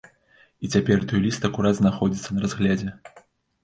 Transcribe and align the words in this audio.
І 0.63 0.71
цяпер 0.77 1.05
той 1.13 1.23
ліст 1.27 1.47
акурат 1.51 1.79
знаходзіцца 1.83 2.29
на 2.43 2.47
разглядзе. 2.49 2.89